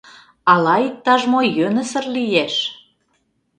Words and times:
«Ала 0.51 0.75
иктаж-мо 0.87 1.39
йӧнысыр 1.57 2.05
лиеш. 2.15 2.55